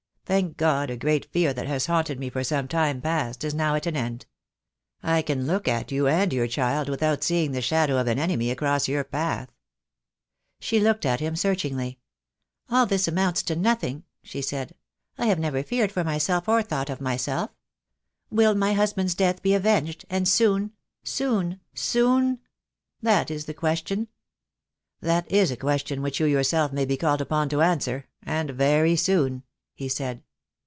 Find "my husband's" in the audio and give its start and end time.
18.55-19.15